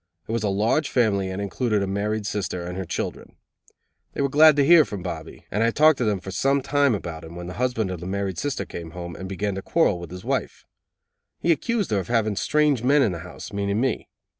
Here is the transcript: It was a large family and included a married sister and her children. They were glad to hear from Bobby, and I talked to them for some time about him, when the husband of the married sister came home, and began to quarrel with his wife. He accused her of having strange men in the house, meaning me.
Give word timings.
It 0.27 0.31
was 0.31 0.41
a 0.41 0.49
large 0.49 0.89
family 0.89 1.29
and 1.29 1.39
included 1.39 1.83
a 1.83 1.85
married 1.87 2.25
sister 2.25 2.65
and 2.65 2.75
her 2.75 2.85
children. 2.85 3.35
They 4.13 4.21
were 4.23 4.29
glad 4.29 4.55
to 4.55 4.65
hear 4.65 4.83
from 4.83 5.03
Bobby, 5.03 5.45
and 5.51 5.61
I 5.61 5.69
talked 5.69 5.99
to 5.99 6.03
them 6.03 6.19
for 6.19 6.31
some 6.31 6.63
time 6.63 6.95
about 6.95 7.23
him, 7.23 7.35
when 7.35 7.45
the 7.45 7.53
husband 7.61 7.91
of 7.91 7.99
the 7.99 8.07
married 8.07 8.39
sister 8.39 8.65
came 8.65 8.91
home, 8.97 9.15
and 9.15 9.29
began 9.29 9.53
to 9.53 9.61
quarrel 9.61 9.99
with 9.99 10.09
his 10.09 10.25
wife. 10.25 10.65
He 11.39 11.51
accused 11.51 11.91
her 11.91 11.99
of 11.99 12.07
having 12.07 12.35
strange 12.35 12.81
men 12.81 13.03
in 13.03 13.11
the 13.11 13.19
house, 13.19 13.53
meaning 13.53 13.79
me. 13.79 14.09